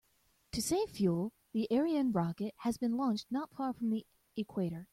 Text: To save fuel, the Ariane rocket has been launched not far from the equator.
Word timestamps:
To 0.53 0.63
save 0.63 0.89
fuel, 0.89 1.31
the 1.53 1.67
Ariane 1.71 2.11
rocket 2.11 2.55
has 2.61 2.75
been 2.75 2.97
launched 2.97 3.27
not 3.29 3.53
far 3.53 3.71
from 3.71 3.91
the 3.91 4.03
equator. 4.35 4.87